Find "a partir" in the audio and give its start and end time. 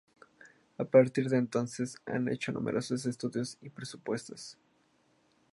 0.79-1.29